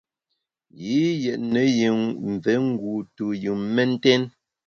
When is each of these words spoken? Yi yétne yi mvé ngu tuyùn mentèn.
Yi 0.83 1.01
yétne 1.23 1.61
yi 1.77 1.87
mvé 2.31 2.53
ngu 2.69 2.91
tuyùn 3.15 3.61
mentèn. 3.75 4.21